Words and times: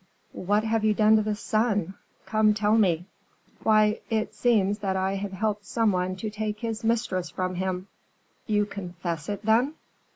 "What 0.33 0.63
have 0.63 0.83
you 0.83 0.95
done 0.95 1.17
to 1.17 1.21
the 1.21 1.35
son? 1.35 1.93
Come, 2.25 2.55
tell 2.55 2.75
me." 2.75 3.05
"Why, 3.61 3.99
it 4.09 4.33
seems 4.33 4.79
that 4.79 4.95
I 4.95 5.13
have 5.13 5.31
helped 5.31 5.63
some 5.67 5.91
one 5.91 6.15
to 6.15 6.31
take 6.31 6.61
his 6.61 6.83
mistress 6.83 7.29
from 7.29 7.53
him." 7.53 7.85
"You 8.47 8.65
confess 8.65 9.29
it, 9.29 9.45
then?" 9.45 9.75